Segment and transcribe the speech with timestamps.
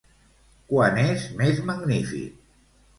[0.71, 2.45] Quan és més magnífic?